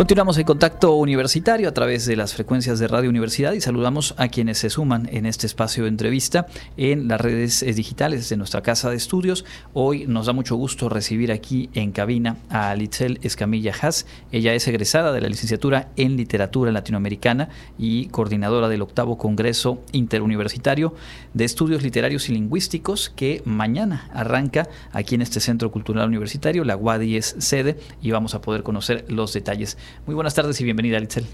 Continuamos 0.00 0.38
en 0.38 0.44
contacto 0.44 0.94
universitario 0.94 1.68
a 1.68 1.74
través 1.74 2.06
de 2.06 2.16
las 2.16 2.32
frecuencias 2.32 2.78
de 2.78 2.88
Radio 2.88 3.10
Universidad 3.10 3.52
y 3.52 3.60
saludamos 3.60 4.14
a 4.16 4.28
quienes 4.28 4.56
se 4.56 4.70
suman 4.70 5.06
en 5.12 5.26
este 5.26 5.46
espacio 5.46 5.82
de 5.82 5.90
entrevista 5.90 6.46
en 6.78 7.06
las 7.06 7.20
redes 7.20 7.62
eh, 7.62 7.74
digitales 7.74 8.26
de 8.30 8.38
nuestra 8.38 8.62
casa 8.62 8.88
de 8.88 8.96
estudios. 8.96 9.44
Hoy 9.74 10.06
nos 10.06 10.24
da 10.24 10.32
mucho 10.32 10.56
gusto 10.56 10.88
recibir 10.88 11.30
aquí 11.30 11.68
en 11.74 11.92
cabina 11.92 12.38
a 12.48 12.74
Litzel 12.74 13.18
Escamilla 13.20 13.74
Haas. 13.78 14.06
Ella 14.32 14.54
es 14.54 14.66
egresada 14.68 15.12
de 15.12 15.20
la 15.20 15.28
licenciatura 15.28 15.90
en 15.96 16.16
Literatura 16.16 16.72
Latinoamericana 16.72 17.50
y 17.76 18.06
coordinadora 18.06 18.70
del 18.70 18.80
octavo 18.80 19.18
Congreso 19.18 19.82
Interuniversitario 19.92 20.94
de 21.34 21.44
Estudios 21.44 21.82
Literarios 21.82 22.30
y 22.30 22.32
Lingüísticos 22.32 23.10
que 23.10 23.42
mañana 23.44 24.08
arranca 24.14 24.66
aquí 24.92 25.14
en 25.14 25.20
este 25.20 25.40
Centro 25.40 25.70
Cultural 25.70 26.08
Universitario. 26.08 26.64
La 26.64 26.78
UADI 26.78 27.20
sede 27.20 27.78
y 28.00 28.12
vamos 28.12 28.34
a 28.34 28.40
poder 28.40 28.62
conocer 28.62 29.04
los 29.06 29.34
detalles. 29.34 29.76
Muy 30.06 30.14
buenas 30.14 30.34
tardes 30.34 30.60
y 30.60 30.64
bienvenida, 30.64 30.98
Litzel. 30.98 31.26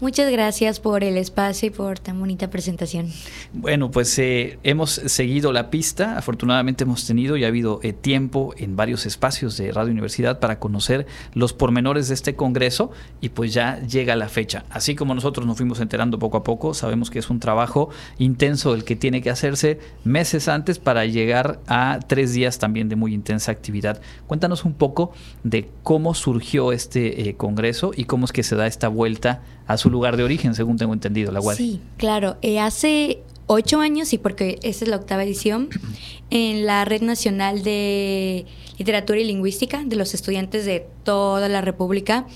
Muchas 0.00 0.30
gracias 0.30 0.78
por 0.78 1.02
el 1.02 1.16
espacio 1.16 1.66
y 1.66 1.70
por 1.70 1.98
tan 1.98 2.20
bonita 2.20 2.48
presentación. 2.50 3.10
Bueno, 3.52 3.90
pues 3.90 4.16
eh, 4.20 4.60
hemos 4.62 4.90
seguido 4.90 5.52
la 5.52 5.70
pista. 5.70 6.16
Afortunadamente 6.16 6.84
hemos 6.84 7.04
tenido 7.04 7.36
y 7.36 7.42
ha 7.44 7.48
habido 7.48 7.80
eh, 7.82 7.92
tiempo 7.92 8.54
en 8.58 8.76
varios 8.76 9.06
espacios 9.06 9.56
de 9.56 9.72
Radio 9.72 9.90
Universidad 9.90 10.38
para 10.38 10.60
conocer 10.60 11.08
los 11.34 11.52
pormenores 11.52 12.06
de 12.06 12.14
este 12.14 12.36
congreso 12.36 12.92
y 13.20 13.30
pues 13.30 13.52
ya 13.52 13.80
llega 13.80 14.14
la 14.14 14.28
fecha. 14.28 14.64
Así 14.70 14.94
como 14.94 15.16
nosotros 15.16 15.44
nos 15.46 15.56
fuimos 15.56 15.80
enterando 15.80 16.20
poco 16.20 16.36
a 16.36 16.44
poco, 16.44 16.74
sabemos 16.74 17.10
que 17.10 17.18
es 17.18 17.28
un 17.28 17.40
trabajo 17.40 17.88
intenso 18.18 18.74
el 18.74 18.84
que 18.84 18.94
tiene 18.94 19.20
que 19.20 19.30
hacerse 19.30 19.80
meses 20.04 20.46
antes 20.46 20.78
para 20.78 21.06
llegar 21.06 21.58
a 21.66 21.98
tres 22.06 22.32
días 22.32 22.58
también 22.58 22.88
de 22.88 22.94
muy 22.94 23.14
intensa 23.14 23.50
actividad. 23.50 24.00
Cuéntanos 24.28 24.64
un 24.64 24.74
poco 24.74 25.10
de 25.42 25.68
cómo 25.82 26.14
surgió 26.14 26.70
este 26.70 27.28
eh, 27.28 27.34
congreso 27.34 27.90
y 27.96 28.04
cómo 28.04 28.26
es 28.26 28.32
que 28.32 28.44
se 28.44 28.54
da 28.54 28.68
esta 28.68 28.86
vuelta 28.86 29.42
a 29.68 29.76
su 29.76 29.90
lugar 29.90 30.16
de 30.16 30.24
origen, 30.24 30.54
según 30.54 30.78
tengo 30.78 30.94
entendido, 30.94 31.30
la 31.30 31.40
UADI. 31.40 31.56
Sí, 31.56 31.80
claro. 31.98 32.38
Eh, 32.40 32.58
hace 32.58 33.20
ocho 33.46 33.80
años, 33.80 34.12
y 34.14 34.18
porque 34.18 34.58
esta 34.62 34.84
es 34.84 34.90
la 34.90 34.96
octava 34.96 35.22
edición, 35.22 35.68
en 36.30 36.66
la 36.66 36.84
Red 36.86 37.02
Nacional 37.02 37.62
de 37.62 38.46
Literatura 38.78 39.20
y 39.20 39.24
Lingüística 39.24 39.84
de 39.84 39.96
los 39.96 40.14
estudiantes 40.14 40.64
de 40.64 40.86
toda 41.04 41.48
la 41.50 41.60
República, 41.60 42.26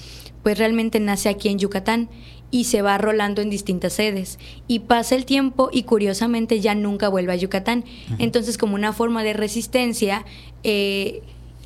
pues 0.42 0.58
realmente 0.58 1.00
nace 1.00 1.30
aquí 1.30 1.48
en 1.48 1.58
Yucatán 1.58 2.10
y 2.50 2.64
se 2.64 2.82
va 2.82 2.98
rolando 2.98 3.40
en 3.40 3.48
distintas 3.48 3.94
sedes. 3.94 4.38
Y 4.68 4.80
pasa 4.80 5.14
el 5.14 5.24
tiempo 5.24 5.70
y 5.72 5.84
curiosamente 5.84 6.60
ya 6.60 6.74
nunca 6.74 7.08
vuelve 7.08 7.32
a 7.32 7.36
Yucatán. 7.36 7.84
Entonces, 8.18 8.58
como 8.58 8.74
una 8.74 8.92
forma 8.92 9.22
de 9.22 9.32
resistencia, 9.32 10.26
eh, 10.64 11.22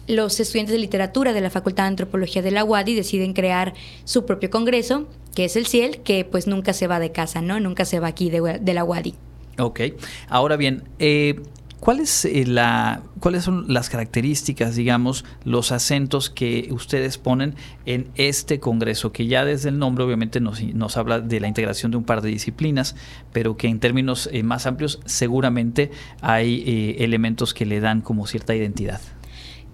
los 0.07 0.39
estudiantes 0.39 0.73
de 0.73 0.79
literatura 0.79 1.33
de 1.33 1.41
la 1.41 1.51
Facultad 1.51 1.85
de 1.85 1.89
Antropología 1.89 2.41
de 2.41 2.53
la 2.53 2.65
UADI 2.65 2.95
deciden 2.95 3.33
crear 3.33 3.75
su 4.05 4.25
propio 4.25 4.51
congreso, 4.51 5.09
que 5.37 5.45
es 5.45 5.55
el 5.55 5.67
CIEL, 5.67 5.99
que 5.99 6.25
pues 6.25 6.47
nunca 6.47 6.73
se 6.73 6.87
va 6.87 6.99
de 6.99 7.13
casa, 7.13 7.43
¿no? 7.43 7.61
Nunca 7.61 7.85
se 7.85 8.01
va 8.01 8.09
aquí 8.09 8.31
de, 8.31 8.73
la 8.73 8.85
UADI. 8.85 9.15
Ok. 9.59 9.81
Ahora 10.29 10.57
bien, 10.57 10.83
eh, 10.99 11.41
¿Cuál 11.79 12.01
es 12.01 12.25
eh, 12.25 12.47
la, 12.47 13.03
¿Cuáles 13.21 13.45
son 13.45 13.67
las 13.69 13.91
características, 13.91 14.77
digamos, 14.77 15.27
los 15.45 15.73
acentos 15.73 16.31
que 16.31 16.69
ustedes 16.71 17.19
ponen 17.19 17.55
en 17.85 18.09
este 18.15 18.61
Congreso? 18.61 19.13
Que 19.13 19.27
ya 19.27 19.45
desde 19.45 19.69
el 19.69 19.79
nombre 19.79 20.03
obviamente 20.03 20.41
nos, 20.41 20.63
nos 20.63 20.97
habla 20.97 21.21
de 21.21 21.39
la 21.39 21.49
integración 21.49 21.91
de 21.91 21.99
un 21.99 22.05
par 22.05 22.23
de 22.23 22.31
disciplinas, 22.31 22.97
pero 23.35 23.59
que 23.59 23.69
en 23.69 23.79
términos 23.79 24.31
eh, 24.33 24.43
más 24.43 24.65
amplios 24.67 25.01
seguramente 25.05 25.91
hay 26.23 26.97
elementos 26.99 27.53
que 27.53 27.67
le 27.67 27.81
dan 27.81 28.01
como 28.01 28.27
cierta 28.27 28.55
identidad. 28.55 29.03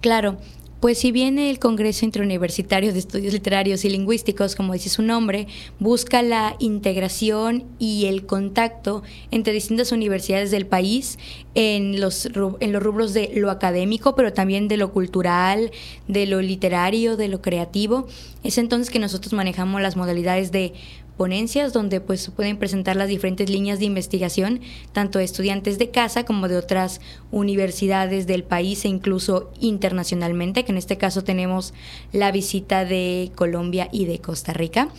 Claro, 0.01 0.37
pues 0.83 0.97
si 0.97 1.13
bien 1.13 1.39
el 1.39 1.59
Congreso 1.59 2.03
Interuniversitario 2.03 2.91
de 2.91 2.99
Estudios 2.99 3.31
Literarios 3.31 3.85
y 3.85 3.89
Lingüísticos, 3.89 4.53
como 4.53 4.73
dice 4.73 4.89
su 4.89 5.01
nombre, 5.01 5.47
busca 5.79 6.21
la 6.21 6.57
integración 6.59 7.63
y 7.79 8.07
el 8.07 8.25
contacto 8.25 9.01
entre 9.31 9.53
distintas 9.53 9.93
universidades 9.93 10.51
del 10.51 10.65
país 10.65 11.17
en 11.55 12.01
los, 12.01 12.25
en 12.59 12.73
los 12.73 12.83
rubros 12.83 13.13
de 13.13 13.31
lo 13.33 13.49
académico, 13.49 14.13
pero 14.17 14.33
también 14.33 14.67
de 14.67 14.75
lo 14.75 14.91
cultural, 14.91 15.71
de 16.09 16.25
lo 16.25 16.41
literario, 16.41 17.15
de 17.15 17.29
lo 17.29 17.41
creativo, 17.41 18.09
es 18.43 18.57
entonces 18.57 18.89
que 18.89 18.99
nosotros 18.99 19.31
manejamos 19.31 19.81
las 19.81 19.95
modalidades 19.95 20.51
de 20.51 20.73
ponencias 21.17 21.73
donde 21.73 22.01
pues 22.01 22.29
pueden 22.35 22.57
presentar 22.57 22.95
las 22.95 23.07
diferentes 23.07 23.49
líneas 23.49 23.79
de 23.79 23.85
investigación, 23.85 24.61
tanto 24.91 25.19
de 25.19 25.25
estudiantes 25.25 25.77
de 25.77 25.89
casa 25.89 26.25
como 26.25 26.47
de 26.47 26.57
otras 26.57 27.01
universidades 27.31 28.27
del 28.27 28.43
país 28.43 28.85
e 28.85 28.87
incluso 28.87 29.51
internacionalmente, 29.59 30.65
que 30.65 30.71
en 30.71 30.77
este 30.77 30.97
caso 30.97 31.23
tenemos 31.23 31.73
la 32.11 32.31
visita 32.31 32.85
de 32.85 33.31
Colombia 33.35 33.89
y 33.91 34.05
de 34.05 34.19
Costa 34.19 34.53
Rica. 34.53 34.89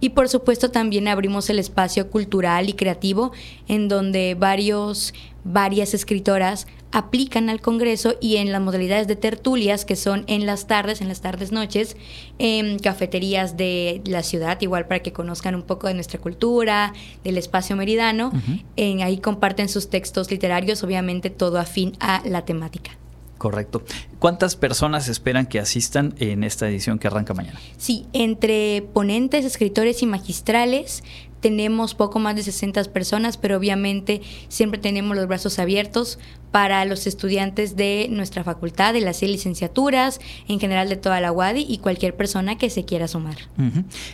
Y 0.00 0.10
por 0.10 0.28
supuesto 0.28 0.70
también 0.70 1.08
abrimos 1.08 1.50
el 1.50 1.58
espacio 1.58 2.10
cultural 2.10 2.68
y 2.68 2.74
creativo 2.74 3.32
en 3.68 3.88
donde 3.88 4.34
varios 4.38 5.14
varias 5.44 5.94
escritoras 5.94 6.66
aplican 6.92 7.48
al 7.48 7.60
Congreso 7.60 8.16
y 8.20 8.36
en 8.36 8.50
las 8.52 8.60
modalidades 8.60 9.06
de 9.06 9.16
tertulias, 9.16 9.84
que 9.84 9.96
son 9.96 10.24
en 10.26 10.46
las 10.46 10.66
tardes, 10.66 11.00
en 11.00 11.08
las 11.08 11.20
tardes 11.20 11.52
noches, 11.52 11.96
en 12.38 12.78
cafeterías 12.78 13.56
de 13.56 14.02
la 14.04 14.22
ciudad, 14.22 14.60
igual 14.60 14.86
para 14.86 15.00
que 15.00 15.12
conozcan 15.12 15.54
un 15.54 15.62
poco 15.62 15.86
de 15.86 15.94
nuestra 15.94 16.18
cultura, 16.20 16.92
del 17.22 17.38
espacio 17.38 17.76
meridano. 17.76 18.32
en, 18.76 19.02
ahí 19.02 19.18
comparten 19.18 19.68
sus 19.68 19.88
textos 19.88 20.30
literarios, 20.30 20.82
obviamente 20.82 21.30
todo 21.30 21.58
afín 21.58 21.92
a 22.00 22.22
la 22.24 22.44
temática. 22.44 22.92
Correcto. 23.40 23.82
¿Cuántas 24.18 24.54
personas 24.54 25.08
esperan 25.08 25.46
que 25.46 25.60
asistan 25.60 26.14
en 26.18 26.44
esta 26.44 26.68
edición 26.68 26.98
que 26.98 27.06
arranca 27.06 27.32
mañana? 27.32 27.58
Sí, 27.78 28.04
entre 28.12 28.82
ponentes, 28.92 29.46
escritores 29.46 30.02
y 30.02 30.06
magistrales 30.06 31.02
tenemos 31.40 31.94
poco 31.94 32.18
más 32.18 32.36
de 32.36 32.42
60 32.42 32.84
personas, 32.84 33.36
pero 33.36 33.56
obviamente 33.56 34.22
siempre 34.48 34.78
tenemos 34.78 35.16
los 35.16 35.26
brazos 35.26 35.58
abiertos 35.58 36.18
para 36.50 36.84
los 36.84 37.06
estudiantes 37.06 37.76
de 37.76 38.08
nuestra 38.10 38.42
facultad, 38.42 38.92
de 38.92 39.00
las 39.00 39.18
seis 39.18 39.30
licenciaturas, 39.30 40.20
en 40.48 40.58
general 40.58 40.88
de 40.88 40.96
toda 40.96 41.20
la 41.20 41.30
UADI 41.32 41.64
y 41.68 41.78
cualquier 41.78 42.16
persona 42.16 42.58
que 42.58 42.70
se 42.70 42.84
quiera 42.84 43.06
sumar. 43.06 43.36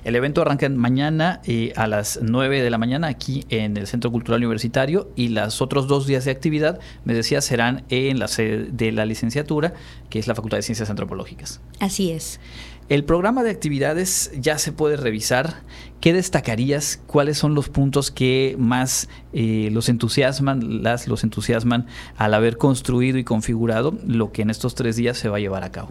El 0.04 0.16
evento 0.16 0.42
arranca 0.42 0.68
mañana 0.68 1.40
eh, 1.46 1.72
a 1.76 1.86
las 1.86 2.18
9 2.22 2.62
de 2.62 2.70
la 2.70 2.78
mañana 2.78 3.08
aquí 3.08 3.44
en 3.48 3.76
el 3.76 3.86
Centro 3.86 4.10
Cultural 4.10 4.40
Universitario 4.40 5.10
y 5.16 5.28
los 5.28 5.62
otros 5.62 5.88
dos 5.88 6.06
días 6.06 6.24
de 6.24 6.30
actividad, 6.30 6.78
me 7.04 7.14
decía, 7.14 7.40
serán 7.40 7.84
en 7.88 8.18
la 8.18 8.28
sede 8.28 8.68
de 8.70 8.92
la 8.92 9.06
licenciatura, 9.06 9.74
que 10.10 10.18
es 10.18 10.26
la 10.26 10.34
Facultad 10.34 10.58
de 10.58 10.62
Ciencias 10.62 10.90
Antropológicas. 10.90 11.60
Así 11.80 12.10
es. 12.10 12.38
El 12.88 13.02
programa 13.02 13.42
de 13.42 13.50
actividades 13.50 14.30
ya 14.38 14.58
se 14.58 14.70
puede 14.70 14.96
revisar. 14.96 15.62
¿Qué 16.00 16.12
destacarías? 16.12 17.00
¿Cuáles 17.08 17.36
son 17.36 17.56
los 17.56 17.68
puntos 17.68 18.12
que 18.12 18.54
más 18.60 19.08
eh, 19.32 19.70
los 19.72 19.88
entusiasman, 19.88 20.84
las 20.84 21.08
los 21.08 21.24
entusiasman 21.24 21.86
al 22.16 22.32
haber 22.32 22.58
construido 22.58 23.18
y 23.18 23.24
configurado 23.24 23.98
lo 24.06 24.30
que 24.30 24.42
en 24.42 24.50
estos 24.50 24.76
tres 24.76 24.94
días 24.94 25.18
se 25.18 25.28
va 25.28 25.38
a 25.38 25.40
llevar 25.40 25.64
a 25.64 25.72
cabo? 25.72 25.90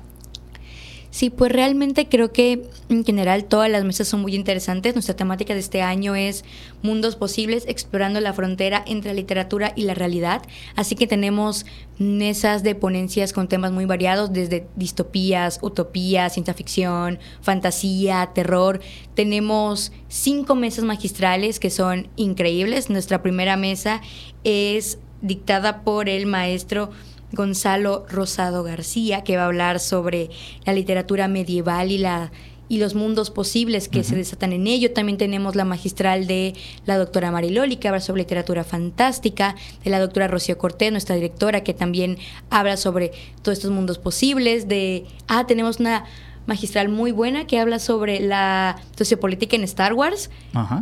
Sí, 1.16 1.30
pues 1.30 1.50
realmente 1.50 2.10
creo 2.10 2.34
que 2.34 2.68
en 2.90 3.06
general 3.06 3.46
todas 3.46 3.72
las 3.72 3.86
mesas 3.86 4.06
son 4.06 4.22
muy 4.22 4.36
interesantes. 4.36 4.96
Nuestra 4.96 5.16
temática 5.16 5.54
de 5.54 5.62
este 5.62 5.82
año 5.82 6.14
es 6.14 6.44
Mundos 6.82 7.16
Posibles, 7.16 7.64
explorando 7.70 8.20
la 8.20 8.34
frontera 8.34 8.84
entre 8.86 9.12
la 9.12 9.16
literatura 9.16 9.72
y 9.78 9.84
la 9.84 9.94
realidad. 9.94 10.42
Así 10.76 10.96
que 10.96 11.08
tenemos 11.08 11.66
mesas 12.00 12.64
de 12.64 12.76
ponencias 12.76 13.32
con 13.32 13.48
temas 13.48 13.72
muy 13.72 13.86
variados, 13.86 14.34
desde 14.34 14.68
distopías, 14.76 15.60
utopías, 15.62 16.34
ciencia 16.34 16.54
ficción, 16.54 17.18
fantasía, 17.40 18.32
terror. 18.36 18.82
Tenemos 19.14 19.94
cinco 20.10 20.54
mesas 20.54 20.84
magistrales 20.84 21.62
que 21.62 21.70
son 21.70 22.10
increíbles. 22.18 22.90
Nuestra 22.90 23.24
primera 23.24 23.56
mesa 23.56 24.02
es 24.44 24.98
dictada 25.22 25.82
por 25.84 26.10
el 26.10 26.26
maestro 26.26 26.90
Gonzalo 27.32 28.06
Rosado 28.10 28.64
García, 28.64 29.24
que 29.24 29.38
va 29.38 29.44
a 29.44 29.48
hablar 29.48 29.80
sobre 29.80 30.30
la 30.66 30.74
literatura 30.74 31.28
medieval 31.28 31.92
y 31.92 31.98
la 31.98 32.32
y 32.68 32.80
los 32.80 32.96
mundos 32.96 33.30
posibles 33.30 33.88
que 33.88 34.04
se 34.04 34.16
desatan 34.16 34.54
en 34.54 34.68
ello. 34.68 34.92
También 34.92 35.18
tenemos 35.18 35.56
la 35.56 35.66
magistral 35.66 36.28
de 36.28 36.54
la 36.86 36.98
doctora 36.98 37.32
Mariloli, 37.32 37.78
que 37.78 37.88
habla 37.88 38.00
sobre 38.00 38.24
literatura 38.24 38.64
fantástica, 38.64 39.56
de 39.84 39.92
la 39.92 40.00
doctora 40.00 40.28
Rocío 40.28 40.58
Cortés, 40.58 40.92
nuestra 40.92 41.16
directora, 41.16 41.64
que 41.64 41.74
también 41.74 42.18
habla 42.50 42.78
sobre 42.78 43.12
todos 43.42 43.60
estos 43.60 43.72
mundos 43.72 44.00
posibles. 44.00 44.68
De, 44.68 45.06
ah, 45.28 45.46
tenemos 45.46 45.80
una 45.80 46.06
magistral 46.46 46.90
muy 46.90 47.12
buena 47.12 47.48
que 47.48 47.60
habla 47.60 47.80
sobre 47.80 48.20
la 48.20 48.78
sociopolítica 48.98 49.56
en 49.56 49.64
Star 49.64 49.94
Wars, 49.94 50.30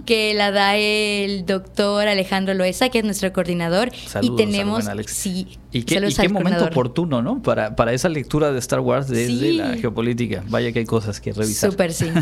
que 0.05 0.33
la 0.33 0.51
da 0.51 0.75
el 0.75 1.45
doctor 1.45 2.07
Alejandro 2.07 2.53
Loesa, 2.53 2.89
que 2.89 2.99
es 2.99 3.05
nuestro 3.05 3.31
coordinador. 3.33 3.91
y 4.21 4.35
tenemos, 4.35 4.85
sí, 5.07 5.57
y 5.71 5.83
qué, 5.83 5.95
y 6.07 6.13
qué 6.13 6.29
momento 6.29 6.65
oportuno, 6.65 7.21
¿no? 7.21 7.41
Para, 7.41 7.75
para 7.75 7.93
esa 7.93 8.09
lectura 8.09 8.51
de 8.51 8.59
Star 8.59 8.79
Wars 8.79 9.07
desde 9.07 9.53
la 9.53 9.77
geopolítica. 9.77 10.43
Vaya 10.49 10.71
que 10.71 10.79
hay 10.79 10.85
cosas 10.85 11.19
que 11.19 11.33
revisar. 11.33 11.71
Súper, 11.71 11.93
sí. 11.93 12.05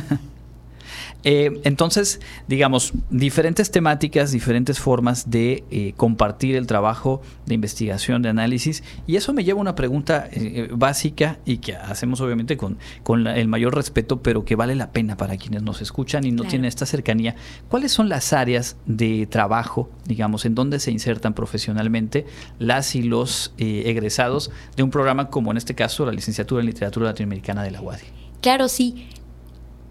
Eh, 1.23 1.61
entonces, 1.63 2.19
digamos, 2.47 2.93
diferentes 3.09 3.71
temáticas, 3.71 4.31
diferentes 4.31 4.79
formas 4.79 5.29
de 5.29 5.63
eh, 5.71 5.93
compartir 5.95 6.55
el 6.55 6.67
trabajo 6.67 7.21
de 7.45 7.55
investigación, 7.55 8.21
de 8.21 8.29
análisis, 8.29 8.83
y 9.07 9.15
eso 9.15 9.33
me 9.33 9.43
lleva 9.43 9.59
a 9.59 9.61
una 9.61 9.75
pregunta 9.75 10.27
eh, 10.31 10.69
básica 10.71 11.39
y 11.45 11.57
que 11.57 11.75
hacemos 11.75 12.21
obviamente 12.21 12.57
con, 12.57 12.77
con 13.03 13.27
el 13.27 13.47
mayor 13.47 13.75
respeto, 13.75 14.21
pero 14.21 14.45
que 14.45 14.55
vale 14.55 14.75
la 14.75 14.91
pena 14.91 15.17
para 15.17 15.37
quienes 15.37 15.63
nos 15.63 15.81
escuchan 15.81 16.25
y 16.25 16.31
no 16.31 16.43
tienen 16.43 16.65
esta 16.65 16.85
cercanía. 16.85 17.35
¿Cuáles 17.69 17.91
son 17.91 18.09
las 18.09 18.33
áreas 18.33 18.77
de 18.85 19.27
trabajo, 19.27 19.89
digamos, 20.05 20.45
en 20.45 20.55
donde 20.55 20.79
se 20.79 20.91
insertan 20.91 21.33
profesionalmente 21.33 22.25
las 22.59 22.95
y 22.95 23.03
los 23.03 23.53
egresados 23.57 24.51
de 24.75 24.83
un 24.83 24.89
programa 24.89 25.29
como 25.29 25.51
en 25.51 25.57
este 25.57 25.75
caso 25.75 26.05
la 26.05 26.11
licenciatura 26.11 26.61
en 26.61 26.67
literatura 26.67 27.07
latinoamericana 27.07 27.63
de 27.63 27.71
la 27.71 27.81
UADI? 27.81 28.03
Claro, 28.41 28.67
sí. 28.67 29.07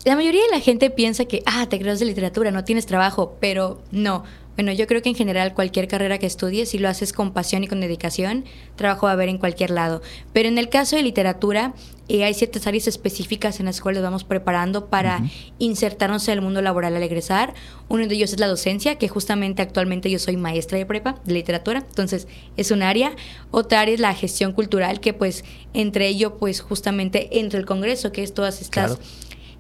La 0.05 0.17
mayoría 0.17 0.43
de 0.45 0.51
la 0.51 0.61
gente 0.61 0.89
piensa 0.89 1.27
que, 1.27 1.43
ah, 1.45 1.67
te 1.69 1.79
creas 1.79 1.99
de 1.99 2.07
literatura, 2.07 2.51
no 2.51 2.65
tienes 2.65 2.87
trabajo, 2.87 3.37
pero 3.39 3.83
no. 3.91 4.25
Bueno, 4.57 4.73
yo 4.73 4.87
creo 4.87 5.03
que 5.03 5.11
en 5.11 5.15
general 5.15 5.53
cualquier 5.53 5.89
carrera 5.89 6.17
que 6.17 6.27
estudies, 6.27 6.71
si 6.71 6.79
lo 6.79 6.89
haces 6.89 7.13
con 7.13 7.33
pasión 7.33 7.65
y 7.65 7.69
con 7.69 7.81
dedicación, 7.81 8.47
trabajo 8.77 9.07
va 9.07 9.11
a 9.11 9.13
haber 9.13 9.29
en 9.29 9.37
cualquier 9.37 9.71
lado. 9.71 10.01
Pero 10.33 10.49
en 10.49 10.57
el 10.57 10.71
caso 10.71 10.97
de 10.97 11.03
literatura, 11.03 11.75
eh, 12.09 12.25
hay 12.25 12.33
ciertas 12.33 12.67
áreas 12.67 12.89
específicas 12.89 13.61
en 13.61 13.67
las 13.67 13.83
cuales 13.83 14.03
vamos 14.03 14.25
preparando 14.25 14.87
para 14.87 15.23
insertarnos 15.59 16.27
en 16.29 16.35
el 16.35 16.41
mundo 16.43 16.63
laboral 16.63 16.97
al 16.97 17.03
egresar. 17.03 17.53
Uno 17.89 18.07
de 18.07 18.15
ellos 18.15 18.33
es 18.33 18.41
la 18.41 18.49
docencia, 18.49 18.97
que 18.97 19.09
justamente 19.09 19.61
actualmente 19.61 20.11
yo 20.11 20.19
soy 20.19 20.39
maestra 20.39 20.79
de 20.79 20.87
prepa 20.87 21.21
de 21.25 21.35
literatura, 21.35 21.85
entonces 21.87 22.27
es 22.57 22.71
un 22.71 22.83
área. 22.83 23.13
Otra 23.51 23.81
área 23.81 23.95
es 23.95 24.01
la 24.01 24.15
gestión 24.15 24.53
cultural, 24.53 25.01
que 25.01 25.13
pues 25.13 25.45
entre 25.75 26.09
ello, 26.09 26.39
pues 26.39 26.61
justamente 26.61 27.39
entre 27.39 27.61
el 27.61 27.67
Congreso, 27.67 28.13
que 28.13 28.23
es 28.23 28.33
todas 28.33 28.63
estas 28.63 28.99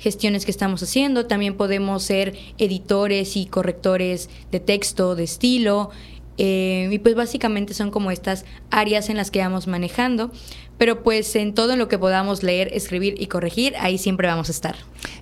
gestiones 0.00 0.44
que 0.44 0.50
estamos 0.50 0.82
haciendo. 0.82 1.26
También 1.26 1.56
podemos 1.56 2.02
ser 2.02 2.36
editores 2.58 3.36
y 3.36 3.46
correctores 3.46 4.28
de 4.50 4.58
texto, 4.58 5.14
de 5.14 5.24
estilo. 5.24 5.90
Eh, 6.38 6.88
y 6.90 6.98
pues 6.98 7.14
básicamente 7.14 7.74
son 7.74 7.90
como 7.90 8.10
estas 8.10 8.44
áreas 8.70 9.10
en 9.10 9.16
las 9.16 9.30
que 9.30 9.40
vamos 9.40 9.66
manejando 9.66 10.32
pero 10.80 11.02
pues 11.02 11.36
en 11.36 11.52
todo 11.52 11.76
lo 11.76 11.88
que 11.88 11.98
podamos 11.98 12.42
leer, 12.42 12.70
escribir 12.72 13.14
y 13.18 13.26
corregir, 13.26 13.74
ahí 13.78 13.98
siempre 13.98 14.28
vamos 14.28 14.48
a 14.48 14.52
estar. 14.52 14.76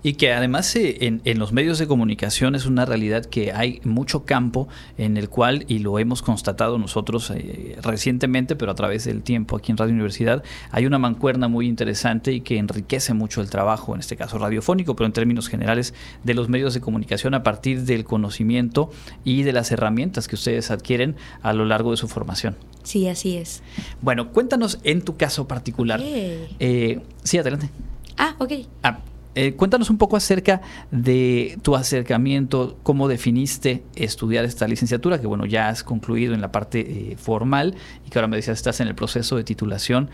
Y 0.04 0.12
que 0.12 0.32
además 0.32 0.76
eh, 0.76 1.20
en, 1.24 1.38
los 1.40 1.52
medios 1.52 1.80
de 1.80 1.88
comunicación 1.88 2.54
es 2.54 2.64
una 2.64 2.84
realidad 2.84 3.24
que 3.24 3.50
hay 3.50 3.80
mucho 3.82 4.24
campo 4.24 4.68
en 4.98 5.16
el 5.16 5.28
cual, 5.28 5.64
y 5.66 5.80
lo 5.80 5.98
hemos 5.98 6.22
constatado 6.22 6.78
nosotros 6.78 7.32
eh, 7.34 7.76
recientemente, 7.82 8.54
pero 8.54 8.70
a 8.70 8.76
través 8.76 9.04
del 9.04 9.24
tiempo 9.24 9.56
aquí 9.56 9.72
en 9.72 9.78
Radio 9.78 9.94
Universidad, 9.94 10.44
hay 10.70 10.86
una 10.86 11.00
mancuerna 11.00 11.48
muy 11.48 11.66
interesante 11.66 12.32
y 12.32 12.40
que 12.40 12.58
enriquece 12.58 13.12
mucho 13.12 13.40
el 13.40 13.50
trabajo, 13.50 13.94
en 13.94 13.98
este 13.98 14.16
caso 14.16 14.38
radiofónico, 14.38 14.94
pero 14.94 15.06
en 15.06 15.12
términos 15.12 15.48
generales 15.48 15.92
de 16.22 16.34
los 16.34 16.48
medios 16.48 16.72
de 16.72 16.80
comunicación 16.80 17.34
a 17.34 17.42
partir 17.42 17.82
del 17.82 18.04
conocimiento 18.04 18.92
y 19.24 19.42
de 19.42 19.52
las 19.52 19.72
herramientas 19.72 20.28
que 20.28 20.36
ustedes 20.36 20.70
adquieren 20.70 21.16
a 21.42 21.52
lo 21.52 21.64
largo 21.64 21.90
de 21.90 21.96
su 21.96 22.06
formación. 22.06 22.54
Sí, 22.88 23.06
así 23.06 23.36
es. 23.36 23.62
Bueno, 24.00 24.32
cuéntanos 24.32 24.78
en 24.82 25.02
tu 25.02 25.18
caso 25.18 25.46
particular. 25.46 26.00
Eh, 26.02 27.02
sí, 27.22 27.36
adelante. 27.36 27.68
Ah, 28.16 28.34
ok. 28.38 28.52
Ah, 28.82 29.00
eh, 29.34 29.52
cuéntanos 29.52 29.90
un 29.90 29.98
poco 29.98 30.16
acerca 30.16 30.62
de 30.90 31.58
tu 31.60 31.76
acercamiento, 31.76 32.78
cómo 32.82 33.06
definiste 33.06 33.82
estudiar 33.94 34.46
esta 34.46 34.66
licenciatura, 34.66 35.20
que 35.20 35.26
bueno, 35.26 35.44
ya 35.44 35.68
has 35.68 35.84
concluido 35.84 36.32
en 36.32 36.40
la 36.40 36.50
parte 36.50 36.80
eh, 36.80 37.16
formal 37.18 37.74
y 38.06 38.08
que 38.08 38.18
ahora 38.18 38.26
me 38.26 38.36
decías 38.38 38.56
estás 38.56 38.80
en 38.80 38.88
el 38.88 38.94
proceso 38.94 39.36
de 39.36 39.44
titulación. 39.44 40.08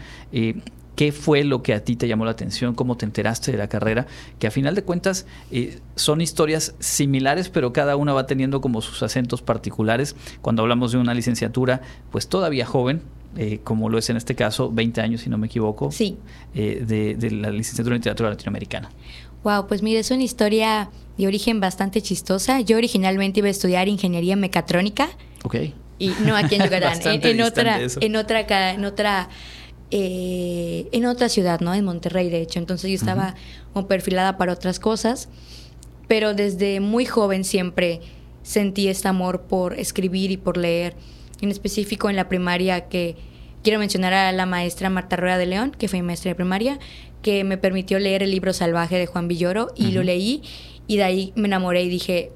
¿Qué 0.96 1.11
fue 1.11 1.43
lo 1.44 1.62
que 1.62 1.75
a 1.75 1.82
ti 1.82 1.96
te 1.96 2.06
llamó 2.06 2.25
la 2.25 2.31
atención? 2.31 2.75
¿Cómo 2.75 2.96
te 2.96 3.05
enteraste 3.05 3.50
de 3.50 3.58
la 3.58 3.69
carrera? 3.69 4.06
Que 4.38 4.46
a 4.46 4.50
final 4.50 4.75
de 4.75 4.85
cuentas 4.85 5.26
eh, 5.50 5.81
son 5.96 6.20
historias 6.20 6.75
similares, 6.79 7.49
pero 7.49 7.73
cada 7.73 7.96
una 7.96 8.12
va 8.12 8.26
teniendo 8.26 8.61
como 8.61 8.81
sus 8.81 9.02
acentos 9.02 9.43
particulares. 9.43 10.14
Cuando 10.41 10.62
hablamos 10.62 10.93
de 10.93 10.99
una 10.99 11.12
licenciatura, 11.14 11.82
pues 12.12 12.29
todavía 12.29 12.64
joven, 12.64 13.02
eh, 13.37 13.58
como 13.64 13.88
lo 13.88 13.99
es 13.99 14.08
en 14.11 14.17
este 14.17 14.37
caso, 14.37 14.70
20 14.70 15.00
años 15.00 15.23
si 15.23 15.31
no 15.31 15.38
me 15.38 15.49
equivoco, 15.49 15.91
sí. 15.91 16.17
Eh, 16.55 16.85
de, 16.87 17.31
la 17.32 17.50
licenciatura 17.50 17.97
en 17.97 18.00
literatura 18.00 18.31
latinoamericana. 18.31 18.90
Wow, 19.43 19.67
pues 19.67 19.82
mire, 19.82 19.99
es 19.99 20.11
una 20.11 20.23
historia 20.23 20.90
de 21.19 21.26
origen 21.26 21.61
bastante 21.61 22.00
chistosa. 22.00 22.61
Yo 22.61 22.76
originalmente 22.76 23.40
iba 23.40 23.49
a 23.49 23.50
estudiar 23.50 23.88
ingeniería 23.88 24.37
mecatrónica. 24.37 25.08
Ok. 25.43 25.56
Y 25.99 26.12
no 26.25 26.37
aquí 26.37 26.55
en 26.55 26.64
Yucatán, 26.64 26.99
en, 27.05 27.40
otra, 27.40 27.81
en 28.00 28.17
otra, 28.17 28.73
en 28.73 28.85
otra 28.85 29.29
eh, 29.96 30.88
en 30.91 31.06
otra 31.06 31.29
ciudad, 31.29 31.61
¿no? 31.61 31.73
En 31.73 31.85
Monterrey, 31.85 32.29
de 32.29 32.41
hecho. 32.41 32.58
Entonces 32.58 32.91
yo 32.91 32.96
estaba 32.96 33.37
como 33.73 33.87
perfilada 33.87 34.37
para 34.37 34.52
otras 34.52 34.81
cosas, 34.81 35.29
pero 36.08 36.35
desde 36.35 36.81
muy 36.81 37.05
joven 37.06 37.44
siempre 37.44 38.00
sentí 38.43 38.88
este 38.88 39.06
amor 39.06 39.43
por 39.43 39.79
escribir 39.79 40.32
y 40.32 40.37
por 40.37 40.56
leer. 40.56 40.96
En 41.41 41.52
específico 41.52 42.11
en 42.11 42.17
la 42.17 42.29
primaria 42.29 42.88
que 42.88 43.14
quiero 43.62 43.79
mencionar 43.79 44.12
a 44.14 44.32
la 44.32 44.46
maestra 44.46 44.91
Marta 44.91 45.14
Rueda 45.14 45.38
de 45.38 45.46
León, 45.46 45.70
que 45.79 45.87
fue 45.87 46.00
mi 46.00 46.06
maestra 46.06 46.31
de 46.31 46.35
primaria, 46.35 46.81
que 47.23 47.44
me 47.44 47.56
permitió 47.56 48.00
leer 48.00 48.25
el 48.25 48.32
libro 48.32 48.52
Salvaje 48.52 48.99
de 48.99 49.06
Juan 49.06 49.29
Villoro 49.29 49.69
y 49.76 49.93
lo 49.93 50.02
leí 50.02 50.43
y 50.88 50.97
de 50.97 51.05
ahí 51.05 51.32
me 51.37 51.47
enamoré 51.47 51.85
y 51.85 51.88
dije, 51.88 52.32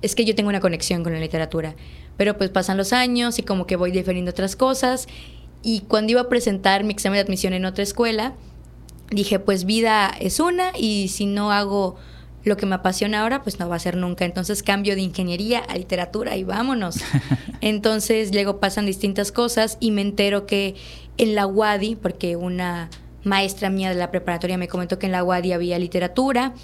es 0.00 0.14
que 0.14 0.24
yo 0.24 0.34
tengo 0.34 0.48
una 0.48 0.60
conexión 0.60 1.02
con 1.02 1.12
la 1.12 1.20
literatura. 1.20 1.76
Pero 2.16 2.38
pues 2.38 2.48
pasan 2.48 2.78
los 2.78 2.94
años 2.94 3.38
y 3.38 3.42
como 3.42 3.66
que 3.66 3.76
voy 3.76 3.92
definiendo 3.92 4.30
otras 4.30 4.56
cosas 4.56 5.08
y 5.62 5.80
cuando 5.80 6.12
iba 6.12 6.22
a 6.22 6.28
presentar 6.28 6.84
mi 6.84 6.92
examen 6.92 7.16
de 7.16 7.22
admisión 7.22 7.52
en 7.52 7.64
otra 7.64 7.82
escuela, 7.82 8.34
dije, 9.10 9.38
pues 9.38 9.64
vida 9.64 10.12
es 10.20 10.40
una 10.40 10.72
y 10.76 11.08
si 11.08 11.26
no 11.26 11.52
hago 11.52 11.96
lo 12.44 12.56
que 12.56 12.66
me 12.66 12.74
apasiona 12.74 13.22
ahora, 13.22 13.42
pues 13.42 13.60
no 13.60 13.68
va 13.68 13.76
a 13.76 13.78
ser 13.78 13.96
nunca. 13.96 14.24
Entonces 14.24 14.62
cambio 14.62 14.94
de 14.96 15.02
ingeniería 15.02 15.60
a 15.60 15.76
literatura 15.76 16.36
y 16.36 16.44
vámonos. 16.44 16.96
Entonces 17.60 18.32
luego 18.32 18.58
pasan 18.58 18.86
distintas 18.86 19.30
cosas 19.30 19.76
y 19.80 19.92
me 19.92 20.02
entero 20.02 20.46
que 20.46 20.74
en 21.18 21.34
la 21.34 21.46
UADI, 21.46 21.96
porque 21.96 22.36
una 22.36 22.90
maestra 23.24 23.70
mía 23.70 23.90
de 23.90 23.94
la 23.94 24.10
preparatoria 24.10 24.58
me 24.58 24.68
comentó 24.68 24.98
que 24.98 25.06
en 25.06 25.12
la 25.12 25.22
UADI 25.22 25.52
había 25.52 25.78
literatura 25.78 26.54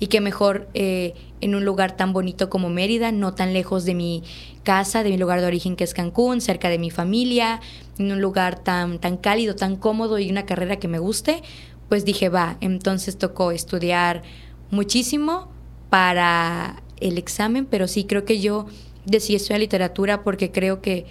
y 0.00 0.08
que 0.08 0.20
mejor 0.20 0.68
eh, 0.74 1.14
en 1.40 1.54
un 1.54 1.64
lugar 1.64 1.96
tan 1.96 2.12
bonito 2.12 2.50
como 2.50 2.68
Mérida, 2.68 3.12
no 3.12 3.34
tan 3.34 3.52
lejos 3.52 3.84
de 3.84 3.94
mi 3.94 4.22
casa, 4.62 5.02
de 5.02 5.10
mi 5.10 5.18
lugar 5.18 5.40
de 5.40 5.46
origen 5.46 5.76
que 5.76 5.84
es 5.84 5.94
Cancún, 5.94 6.40
cerca 6.40 6.68
de 6.68 6.78
mi 6.78 6.90
familia, 6.90 7.60
en 7.98 8.12
un 8.12 8.20
lugar 8.20 8.58
tan, 8.58 8.98
tan 8.98 9.16
cálido, 9.16 9.54
tan 9.54 9.76
cómodo 9.76 10.18
y 10.18 10.30
una 10.30 10.46
carrera 10.46 10.76
que 10.76 10.88
me 10.88 10.98
guste, 10.98 11.42
pues 11.88 12.04
dije, 12.04 12.28
va, 12.28 12.56
entonces 12.60 13.18
tocó 13.18 13.50
estudiar 13.50 14.22
muchísimo 14.70 15.48
para 15.90 16.82
el 17.00 17.18
examen, 17.18 17.66
pero 17.66 17.88
sí 17.88 18.04
creo 18.04 18.24
que 18.24 18.40
yo 18.40 18.66
decidí 19.04 19.36
estudiar 19.36 19.60
literatura 19.60 20.22
porque 20.22 20.50
creo 20.50 20.80
que 20.82 21.06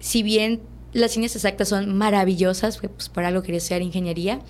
si 0.00 0.22
bien 0.22 0.60
las 0.94 1.10
ciencias 1.10 1.36
exactas 1.36 1.68
son 1.68 1.94
maravillosas, 1.94 2.78
pues 2.78 3.08
por 3.08 3.24
algo 3.24 3.42
quería 3.42 3.58
estudiar 3.58 3.82
ingeniería, 3.82 4.40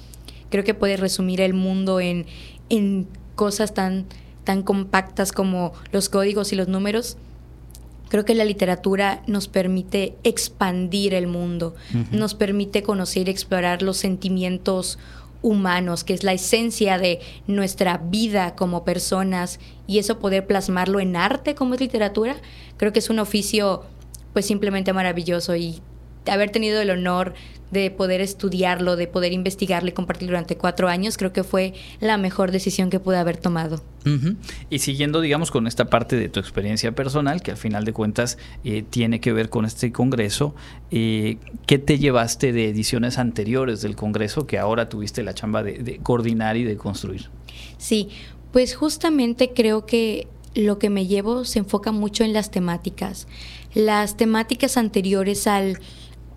creo 0.50 0.62
que 0.62 0.74
puede 0.74 0.96
resumir 0.96 1.40
el 1.40 1.54
mundo 1.54 1.98
en, 2.00 2.26
en 2.68 3.08
cosas 3.34 3.74
tan, 3.74 4.04
tan 4.44 4.62
compactas 4.62 5.32
como 5.32 5.72
los 5.90 6.08
códigos 6.08 6.52
y 6.52 6.56
los 6.56 6.68
números, 6.68 7.16
creo 8.10 8.24
que 8.24 8.34
la 8.34 8.44
literatura 8.44 9.22
nos 9.26 9.48
permite 9.48 10.14
expandir 10.22 11.14
el 11.14 11.26
mundo, 11.26 11.74
nos 12.12 12.34
permite 12.34 12.82
conocer 12.82 13.26
y 13.26 13.30
explorar 13.32 13.82
los 13.82 13.96
sentimientos 13.96 14.98
humanos, 15.42 16.04
que 16.04 16.14
es 16.14 16.24
la 16.24 16.32
esencia 16.32 16.98
de 16.98 17.20
nuestra 17.46 17.98
vida 17.98 18.54
como 18.54 18.84
personas, 18.84 19.58
y 19.86 19.98
eso 19.98 20.18
poder 20.18 20.46
plasmarlo 20.46 21.00
en 21.00 21.16
arte 21.16 21.54
como 21.54 21.74
es 21.74 21.80
literatura, 21.80 22.36
creo 22.76 22.92
que 22.92 22.98
es 22.98 23.10
un 23.10 23.18
oficio 23.18 23.82
pues 24.32 24.46
simplemente 24.46 24.92
maravilloso 24.92 25.56
y 25.56 25.80
haber 26.26 26.50
tenido 26.50 26.80
el 26.80 26.90
honor 26.90 27.34
de 27.70 27.90
poder 27.90 28.20
estudiarlo, 28.20 28.96
de 28.96 29.06
poder 29.06 29.32
investigarlo 29.32 29.88
y 29.88 29.92
compartirlo 29.92 30.32
durante 30.32 30.56
cuatro 30.56 30.88
años, 30.88 31.18
creo 31.18 31.32
que 31.32 31.42
fue 31.42 31.74
la 32.00 32.16
mejor 32.16 32.52
decisión 32.52 32.88
que 32.88 33.00
pude 33.00 33.18
haber 33.18 33.36
tomado. 33.36 33.82
Y 34.70 34.78
siguiendo, 34.78 35.20
digamos, 35.20 35.50
con 35.50 35.66
esta 35.66 35.86
parte 35.86 36.16
de 36.16 36.28
tu 36.28 36.38
experiencia 36.38 36.92
personal, 36.92 37.42
que 37.42 37.50
al 37.50 37.56
final 37.56 37.84
de 37.84 37.92
cuentas 37.92 38.38
eh, 38.62 38.84
tiene 38.88 39.20
que 39.20 39.32
ver 39.32 39.48
con 39.48 39.64
este 39.64 39.92
Congreso, 39.92 40.54
eh, 40.90 41.38
¿qué 41.66 41.78
te 41.78 41.98
llevaste 41.98 42.52
de 42.52 42.68
ediciones 42.68 43.18
anteriores 43.18 43.80
del 43.82 43.96
Congreso 43.96 44.46
que 44.46 44.58
ahora 44.58 44.88
tuviste 44.88 45.22
la 45.22 45.34
chamba 45.34 45.62
de 45.62 46.00
coordinar 46.02 46.56
y 46.56 46.64
de 46.64 46.76
construir? 46.76 47.30
Sí, 47.78 48.08
pues 48.52 48.76
justamente 48.76 49.52
creo 49.54 49.84
que 49.86 50.28
lo 50.54 50.78
que 50.78 50.90
me 50.90 51.06
llevo 51.06 51.44
se 51.44 51.58
enfoca 51.58 51.92
mucho 51.92 52.24
en 52.24 52.32
las 52.32 52.50
temáticas. 52.50 53.26
Las 53.74 54.16
temáticas 54.16 54.76
anteriores 54.76 55.46
al 55.46 55.80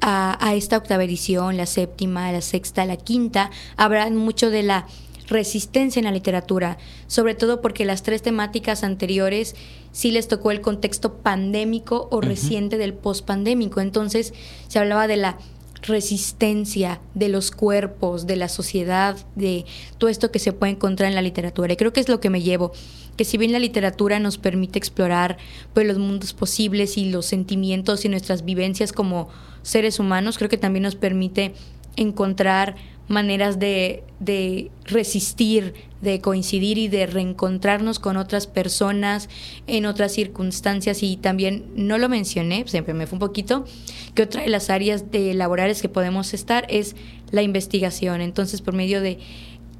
a, 0.02 0.54
esta 0.56 0.78
octava 0.78 1.04
edición, 1.04 1.58
la 1.58 1.66
séptima, 1.66 2.32
la 2.32 2.42
sexta, 2.42 2.86
la 2.86 2.98
quinta, 2.98 3.52
habrá 3.76 4.10
mucho 4.10 4.50
de 4.50 4.64
la 4.64 4.88
resistencia 5.28 6.00
en 6.00 6.06
la 6.06 6.12
literatura, 6.12 6.78
sobre 7.08 7.36
todo 7.36 7.62
porque 7.62 7.86
las 7.86 8.04
tres 8.04 8.22
temáticas 8.22 8.84
anteriores 8.84 9.56
sí 9.92 10.12
les 10.12 10.28
tocó 10.28 10.52
el 10.52 10.62
contexto 10.62 11.16
pandémico 11.16 12.08
o 12.12 12.22
reciente 12.22 12.78
del 12.78 12.94
pospandémico. 12.94 13.82
Entonces 13.82 14.34
se 14.68 14.80
hablaba 14.80 15.08
de 15.08 15.18
la 15.18 15.38
resistencia 15.84 17.00
de 17.14 17.30
los 17.30 17.52
cuerpos, 17.52 18.28
de 18.28 18.36
la 18.36 18.50
sociedad, 18.50 19.18
de 19.36 19.66
todo 19.98 20.10
esto 20.10 20.32
que 20.32 20.40
se 20.40 20.54
puede 20.54 20.74
encontrar 20.74 21.10
en 21.10 21.16
la 21.16 21.22
literatura. 21.22 21.74
Y 21.74 21.78
creo 21.78 21.94
que 21.94 22.00
es 22.00 22.10
lo 22.10 22.20
que 22.20 22.30
me 22.30 22.42
llevo, 22.42 22.72
que 23.16 23.26
si 23.26 23.38
bien 23.38 23.52
la 23.52 23.60
literatura 23.60 24.20
nos 24.20 24.38
permite 24.38 24.80
explorar 24.80 25.38
pues, 25.74 25.88
los 25.88 25.98
mundos 25.98 26.34
posibles 26.34 26.98
y 26.98 27.10
los 27.10 27.26
sentimientos 27.26 28.06
y 28.06 28.10
nuestras 28.10 28.46
vivencias 28.46 28.94
como 28.94 29.30
seres 29.62 30.00
humanos, 30.00 30.38
creo 30.38 30.50
que 30.50 30.58
también 30.58 30.84
nos 30.84 30.96
permite 30.96 31.54
encontrar 31.96 32.76
maneras 33.08 33.60
de, 33.60 34.04
de, 34.20 34.72
resistir, 34.86 35.74
de 36.02 36.20
coincidir 36.22 36.78
y 36.78 36.88
de 36.88 37.06
reencontrarnos 37.06 38.00
con 38.00 38.18
otras 38.18 38.48
personas 38.48 39.30
en 39.66 39.86
otras 39.86 40.12
circunstancias. 40.12 41.04
Y 41.04 41.18
también, 41.18 41.66
no 41.76 41.98
lo 41.98 42.10
mencioné, 42.10 42.66
siempre 42.68 42.94
me 42.94 43.08
fue 43.08 43.16
un 43.16 43.20
poquito, 43.20 43.66
que 44.14 44.24
otra 44.24 44.42
de 44.42 44.50
las 44.50 44.70
áreas 44.70 45.12
de 45.12 45.34
laborales 45.34 45.82
que 45.82 45.90
podemos 45.90 46.34
estar 46.34 46.66
es 46.70 46.96
la 47.32 47.42
investigación. 47.42 48.22
Entonces, 48.22 48.62
por 48.62 48.74
medio 48.74 49.02
de 49.02 49.20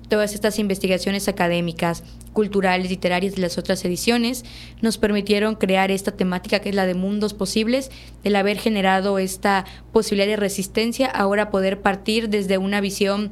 todas 0.10 0.34
estas 0.34 0.60
investigaciones 0.60 1.28
académicas, 1.28 2.04
culturales, 2.34 2.90
literarias 2.90 3.36
de 3.36 3.42
las 3.42 3.58
otras 3.58 3.84
ediciones, 3.86 4.46
nos 4.82 4.98
permitieron 4.98 5.56
crear 5.56 5.92
esta 5.92 6.12
temática 6.12 6.60
que 6.60 6.70
es 6.70 6.76
la 6.76 6.86
de 6.86 6.94
mundos 6.94 7.34
posibles, 7.34 7.92
del 8.24 8.36
haber 8.36 8.58
generado 8.58 9.20
esta 9.20 9.66
posibilidad 9.92 10.28
de 10.28 10.36
resistencia, 10.36 11.08
ahora 11.08 11.50
poder 11.50 11.82
partir 11.82 12.30
desde 12.30 12.58
una 12.58 12.82
visión 12.82 13.32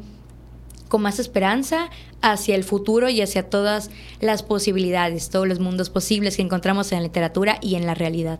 con 0.87 1.01
más 1.01 1.19
esperanza 1.19 1.89
hacia 2.21 2.55
el 2.55 2.63
futuro 2.63 3.09
y 3.09 3.21
hacia 3.21 3.49
todas 3.49 3.89
las 4.19 4.43
posibilidades, 4.43 5.29
todos 5.29 5.47
los 5.47 5.59
mundos 5.59 5.89
posibles 5.89 6.35
que 6.35 6.41
encontramos 6.41 6.91
en 6.91 6.99
la 6.99 7.03
literatura 7.03 7.57
y 7.61 7.75
en 7.75 7.85
la 7.85 7.95
realidad. 7.95 8.39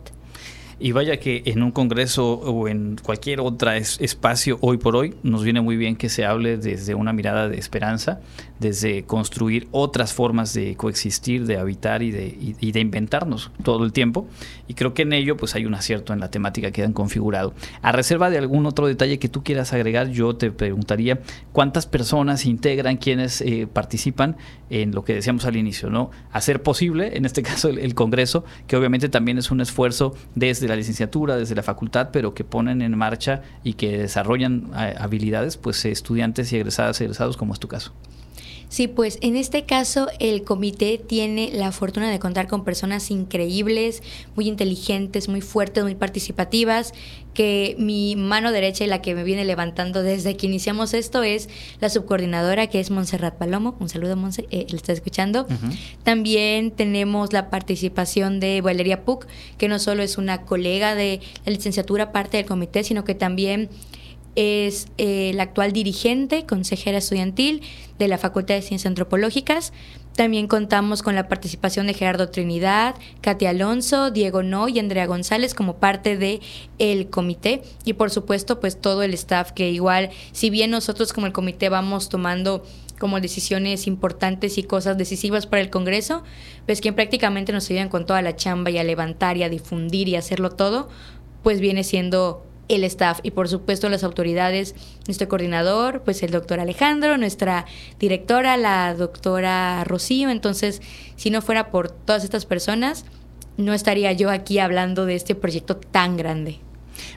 Y 0.78 0.92
vaya 0.92 1.18
que 1.18 1.42
en 1.46 1.62
un 1.62 1.72
congreso 1.72 2.34
o 2.34 2.68
en 2.68 2.96
cualquier 3.02 3.40
otro 3.40 3.70
espacio 3.72 4.58
hoy 4.60 4.76
por 4.76 4.94
hoy 4.94 5.14
nos 5.22 5.42
viene 5.42 5.62
muy 5.62 5.78
bien 5.78 5.96
que 5.96 6.10
se 6.10 6.26
hable 6.26 6.58
desde 6.58 6.94
una 6.94 7.14
mirada 7.14 7.48
de 7.48 7.56
esperanza, 7.56 8.20
desde 8.60 9.04
construir 9.04 9.68
otras 9.70 10.12
formas 10.12 10.52
de 10.52 10.76
coexistir, 10.76 11.46
de 11.46 11.56
habitar 11.56 12.02
y 12.02 12.10
de, 12.10 12.56
de 12.60 12.80
inventarnos 12.80 13.50
todo 13.62 13.86
el 13.86 13.92
tiempo. 13.94 14.28
Y 14.68 14.74
creo 14.74 14.92
que 14.92 15.02
en 15.02 15.14
ello 15.14 15.38
pues 15.38 15.54
hay 15.54 15.64
un 15.64 15.72
acierto 15.72 16.12
en 16.12 16.20
la 16.20 16.30
temática 16.30 16.70
que 16.70 16.82
han 16.82 16.92
configurado. 16.92 17.54
A 17.80 17.92
reserva 17.92 18.28
de 18.28 18.36
algún 18.36 18.66
otro 18.66 18.86
detalle 18.86 19.18
que 19.18 19.30
tú 19.30 19.42
quieras 19.42 19.72
agregar, 19.72 20.10
yo 20.10 20.36
te 20.36 20.50
preguntaría 20.50 21.20
cuántas 21.52 21.86
personas 21.86 22.44
integran, 22.44 22.98
quienes 22.98 23.40
eh, 23.40 23.66
participan 23.66 24.36
en 24.68 24.92
lo 24.92 25.04
que 25.04 25.14
decíamos 25.14 25.46
al 25.46 25.56
inicio, 25.56 25.88
¿no? 25.88 26.10
Hacer 26.32 26.62
posible, 26.62 27.16
en 27.16 27.24
este 27.24 27.42
caso 27.44 27.70
el 27.70 27.94
Congreso, 27.94 28.44
que 28.66 28.76
obviamente 28.76 29.08
también 29.08 29.38
es 29.38 29.50
un 29.50 29.62
esfuerzo 29.62 30.14
desde 30.34 30.65
la 30.68 30.76
licenciatura, 30.76 31.36
desde 31.36 31.54
la 31.54 31.62
facultad, 31.62 32.10
pero 32.12 32.34
que 32.34 32.44
ponen 32.44 32.82
en 32.82 32.96
marcha 32.96 33.42
y 33.62 33.74
que 33.74 33.98
desarrollan 33.98 34.70
eh, 34.76 34.94
habilidades, 34.98 35.56
pues 35.56 35.84
estudiantes 35.84 36.52
y 36.52 36.56
egresadas 36.56 37.00
egresados, 37.00 37.36
como 37.36 37.52
es 37.52 37.60
tu 37.60 37.68
caso. 37.68 37.92
Sí, 38.68 38.88
pues 38.88 39.18
en 39.20 39.36
este 39.36 39.64
caso 39.64 40.08
el 40.18 40.42
comité 40.42 40.98
tiene 40.98 41.50
la 41.52 41.70
fortuna 41.70 42.10
de 42.10 42.18
contar 42.18 42.48
con 42.48 42.64
personas 42.64 43.10
increíbles, 43.10 44.02
muy 44.34 44.48
inteligentes, 44.48 45.28
muy 45.28 45.40
fuertes, 45.40 45.84
muy 45.84 45.94
participativas, 45.94 46.92
que 47.32 47.76
mi 47.78 48.16
mano 48.16 48.50
derecha 48.50 48.84
y 48.84 48.86
la 48.88 49.02
que 49.02 49.14
me 49.14 49.22
viene 49.22 49.44
levantando 49.44 50.02
desde 50.02 50.36
que 50.36 50.46
iniciamos 50.46 50.94
esto 50.94 51.22
es 51.22 51.48
la 51.80 51.90
subcoordinadora 51.90 52.66
que 52.66 52.80
es 52.80 52.90
Montserrat 52.90 53.36
Palomo. 53.36 53.76
Un 53.78 53.88
saludo, 53.88 54.16
Monse, 54.16 54.46
eh, 54.50 54.66
le 54.68 54.76
está 54.76 54.92
escuchando. 54.92 55.46
También 56.02 56.70
tenemos 56.70 57.34
la 57.34 57.50
participación 57.50 58.40
de 58.40 58.62
Valeria 58.62 59.04
Puc, 59.04 59.26
que 59.58 59.68
no 59.68 59.78
solo 59.78 60.02
es 60.02 60.16
una 60.16 60.42
colega 60.42 60.94
de 60.94 61.20
la 61.44 61.52
licenciatura, 61.52 62.10
parte 62.10 62.38
del 62.38 62.46
comité, 62.46 62.82
sino 62.82 63.04
que 63.04 63.14
también 63.14 63.68
es 64.36 64.86
eh, 64.98 65.32
la 65.34 65.44
actual 65.44 65.72
dirigente, 65.72 66.46
consejera 66.46 66.98
estudiantil 66.98 67.62
de 67.98 68.06
la 68.06 68.18
Facultad 68.18 68.54
de 68.54 68.62
Ciencias 68.62 68.86
Antropológicas. 68.86 69.72
También 70.14 70.46
contamos 70.46 71.02
con 71.02 71.14
la 71.14 71.28
participación 71.28 71.86
de 71.86 71.94
Gerardo 71.94 72.30
Trinidad, 72.30 72.94
Katia 73.20 73.50
Alonso, 73.50 74.10
Diego 74.10 74.42
No 74.42 74.68
y 74.68 74.78
Andrea 74.78 75.06
González 75.06 75.54
como 75.54 75.76
parte 75.76 76.16
de 76.16 76.40
el 76.78 77.10
comité 77.10 77.62
y 77.84 77.94
por 77.94 78.10
supuesto 78.10 78.58
pues 78.58 78.80
todo 78.80 79.02
el 79.02 79.12
staff 79.12 79.52
que 79.52 79.70
igual 79.70 80.08
si 80.32 80.48
bien 80.48 80.70
nosotros 80.70 81.12
como 81.12 81.26
el 81.26 81.34
comité 81.34 81.68
vamos 81.68 82.08
tomando 82.08 82.64
como 82.98 83.20
decisiones 83.20 83.86
importantes 83.86 84.56
y 84.56 84.62
cosas 84.62 84.96
decisivas 84.96 85.46
para 85.46 85.60
el 85.60 85.68
Congreso, 85.68 86.22
pues 86.64 86.80
quien 86.80 86.94
prácticamente 86.94 87.52
nos 87.52 87.68
ayudan 87.70 87.90
con 87.90 88.06
toda 88.06 88.22
la 88.22 88.36
chamba 88.36 88.70
y 88.70 88.78
a 88.78 88.84
levantar 88.84 89.36
y 89.36 89.42
a 89.42 89.50
difundir 89.50 90.08
y 90.08 90.16
hacerlo 90.16 90.48
todo, 90.48 90.88
pues 91.42 91.60
viene 91.60 91.84
siendo 91.84 92.46
el 92.68 92.84
staff 92.84 93.20
y 93.22 93.30
por 93.30 93.48
supuesto 93.48 93.88
las 93.88 94.04
autoridades, 94.04 94.74
nuestro 95.06 95.28
coordinador, 95.28 96.02
pues 96.02 96.22
el 96.22 96.30
doctor 96.30 96.60
Alejandro, 96.60 97.16
nuestra 97.18 97.66
directora, 97.98 98.56
la 98.56 98.94
doctora 98.94 99.84
Rocío. 99.84 100.30
Entonces, 100.30 100.82
si 101.16 101.30
no 101.30 101.42
fuera 101.42 101.70
por 101.70 101.90
todas 101.90 102.24
estas 102.24 102.46
personas, 102.46 103.04
no 103.56 103.72
estaría 103.72 104.12
yo 104.12 104.30
aquí 104.30 104.58
hablando 104.58 105.06
de 105.06 105.14
este 105.14 105.34
proyecto 105.34 105.76
tan 105.76 106.16
grande. 106.16 106.60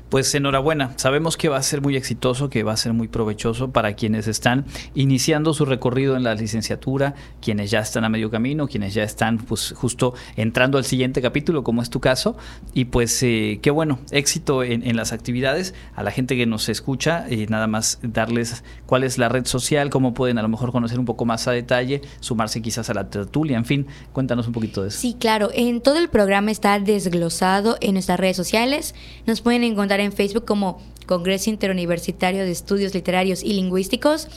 Pues 0.09 0.33
enhorabuena, 0.33 0.93
sabemos 0.95 1.38
que 1.38 1.50
va 1.50 1.57
a 1.57 1.63
ser 1.63 1.81
muy 1.81 1.95
exitoso, 1.95 2.50
que 2.50 2.63
va 2.63 2.74
a 2.74 2.77
ser 2.77 2.93
muy 2.93 3.07
provechoso 3.07 3.71
para 3.71 3.93
quienes 3.93 4.27
están 4.27 4.65
iniciando 4.95 5.53
su 5.53 5.65
recorrido 5.65 6.15
en 6.15 6.24
la 6.24 6.33
licenciatura, 6.36 7.15
quienes 7.41 7.71
ya 7.71 7.79
están 7.79 8.03
a 8.03 8.09
medio 8.09 8.31
camino, 8.31 8.67
quienes 8.67 8.93
ya 8.93 9.03
están 9.03 9.38
pues 9.38 9.74
justo 9.75 10.13
entrando 10.36 10.77
al 10.77 10.86
siguiente 10.86 11.21
capítulo, 11.21 11.63
como 11.63 11.81
es 11.81 11.89
tu 11.89 12.00
caso. 12.00 12.36
Y 12.74 12.86
pues 12.86 13.21
eh, 13.24 13.59
qué 13.62 13.71
bueno, 13.71 14.00
éxito 14.12 14.63
en, 14.63 14.95
las 14.95 15.13
actividades. 15.13 15.74
A 15.95 16.03
la 16.03 16.12
gente 16.12 16.36
que 16.36 16.45
nos 16.45 16.69
escucha, 16.69 17.25
eh, 17.29 17.45
nada 17.50 17.67
más 17.67 18.00
darles 18.01 18.63
cuál 18.86 19.03
es 19.03 19.17
la 19.17 19.29
red 19.29 19.45
social, 19.45 19.89
cómo 19.89 20.13
pueden 20.13 20.38
a 20.38 20.41
lo 20.41 20.50
mejor 20.50 20.71
conocer 20.71 21.00
un 21.00 21.05
poco 21.05 21.25
más 21.25 21.48
a 21.48 21.51
detalle, 21.51 22.01
sumarse 22.19 22.62
quizás 22.62 22.89
a 22.89 22.93
la 22.93 23.09
tertulia, 23.09 23.57
en 23.57 23.65
fin, 23.65 23.88
cuéntanos 24.13 24.48
un 24.48 24.53
poquito 24.53 24.81
de 24.81 24.89
eso. 24.89 25.00
Sí, 25.00 25.15
claro, 25.19 25.50
en 25.53 25.81
todo 25.81 25.98
el 25.98 26.09
programa 26.09 26.51
está 26.51 26.79
desglosado 26.79 27.77
en 27.81 27.93
nuestras 27.93 28.19
redes 28.19 28.38
sociales. 28.38 28.95
Nos 29.25 29.41
pueden 29.41 29.63
encontrar 29.69 29.99
en 29.99 30.11
Facebook 30.11 30.45
como 30.45 30.81
Congreso 31.05 31.49
Interuniversitario 31.49 32.43
de 32.43 32.51
Estudios 32.51 32.93
Literarios 32.93 33.43
y 33.43 33.53
Lingüísticos, 33.53 34.27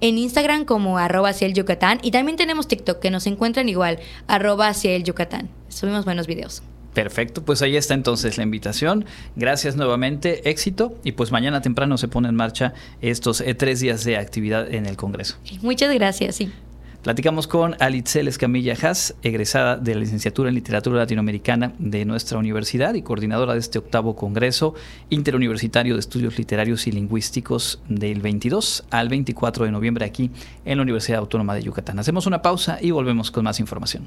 en 0.00 0.18
Instagram 0.18 0.64
como 0.64 0.98
arroba 0.98 1.30
hacia 1.30 1.46
el 1.46 1.54
Yucatán 1.54 1.98
y 2.02 2.10
también 2.10 2.36
tenemos 2.36 2.68
TikTok 2.68 3.00
que 3.00 3.10
nos 3.10 3.26
encuentran 3.26 3.68
igual, 3.68 3.98
arroba 4.26 4.68
hacia 4.68 4.92
el 4.92 5.04
Yucatán. 5.04 5.50
Subimos 5.68 6.04
buenos 6.04 6.26
videos. 6.26 6.62
Perfecto, 6.94 7.42
pues 7.42 7.62
ahí 7.62 7.76
está 7.76 7.94
entonces 7.94 8.36
la 8.36 8.42
invitación. 8.42 9.06
Gracias 9.34 9.76
nuevamente, 9.76 10.50
éxito. 10.50 10.98
Y 11.04 11.12
pues 11.12 11.32
mañana 11.32 11.62
temprano 11.62 11.96
se 11.96 12.08
pone 12.08 12.28
en 12.28 12.34
marcha 12.34 12.74
estos 13.00 13.40
eh, 13.40 13.54
tres 13.54 13.80
días 13.80 14.04
de 14.04 14.18
actividad 14.18 14.72
en 14.72 14.86
el 14.86 14.96
Congreso. 14.96 15.36
Muchas 15.62 15.92
gracias, 15.94 16.36
sí. 16.36 16.52
Platicamos 17.02 17.48
con 17.48 17.74
Alitzel 17.80 18.28
Escamilla 18.28 18.76
Haas, 18.80 19.16
egresada 19.24 19.76
de 19.76 19.94
la 19.94 20.00
licenciatura 20.02 20.50
en 20.50 20.54
Literatura 20.54 20.98
Latinoamericana 20.98 21.72
de 21.80 22.04
nuestra 22.04 22.38
universidad 22.38 22.94
y 22.94 23.02
coordinadora 23.02 23.54
de 23.54 23.58
este 23.58 23.80
octavo 23.80 24.14
Congreso 24.14 24.74
Interuniversitario 25.10 25.94
de 25.94 26.00
Estudios 26.00 26.38
Literarios 26.38 26.86
y 26.86 26.92
Lingüísticos 26.92 27.80
del 27.88 28.20
22 28.20 28.84
al 28.90 29.08
24 29.08 29.64
de 29.64 29.72
noviembre 29.72 30.04
aquí 30.04 30.30
en 30.64 30.78
la 30.78 30.82
Universidad 30.84 31.18
Autónoma 31.18 31.56
de 31.56 31.64
Yucatán. 31.64 31.98
Hacemos 31.98 32.28
una 32.28 32.40
pausa 32.40 32.78
y 32.80 32.92
volvemos 32.92 33.32
con 33.32 33.42
más 33.42 33.58
información. 33.58 34.06